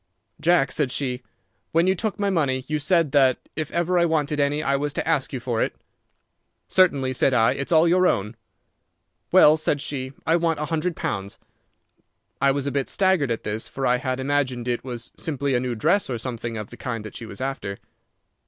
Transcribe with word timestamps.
"'Jack,' 0.39 0.71
said 0.71 0.91
she, 0.91 1.21
'when 1.73 1.85
you 1.85 1.93
took 1.93 2.19
my 2.19 2.31
money 2.31 2.65
you 2.67 2.79
said 2.79 3.11
that 3.11 3.37
if 3.55 3.69
ever 3.69 3.99
I 3.99 4.05
wanted 4.05 4.39
any 4.39 4.63
I 4.63 4.75
was 4.75 4.93
to 4.93 5.07
ask 5.07 5.31
you 5.31 5.39
for 5.39 5.61
it.' 5.61 5.75
"'Certainly,' 6.67 7.13
said 7.13 7.35
I. 7.35 7.51
'It's 7.53 7.71
all 7.71 7.87
your 7.87 8.07
own.' 8.07 8.35
"'Well,' 9.31 9.57
said 9.57 9.79
she, 9.79 10.13
'I 10.25 10.37
want 10.37 10.59
a 10.59 10.65
hundred 10.65 10.95
pounds.' 10.95 11.37
"I 12.41 12.49
was 12.49 12.65
a 12.65 12.71
bit 12.71 12.89
staggered 12.89 13.29
at 13.29 13.43
this, 13.43 13.67
for 13.67 13.85
I 13.85 13.97
had 13.97 14.19
imagined 14.19 14.67
it 14.67 14.83
was 14.83 15.11
simply 15.19 15.53
a 15.53 15.59
new 15.59 15.75
dress 15.75 16.09
or 16.09 16.17
something 16.17 16.57
of 16.57 16.71
the 16.71 16.77
kind 16.77 17.05
that 17.05 17.15
she 17.15 17.27
was 17.27 17.39
after. 17.39 17.77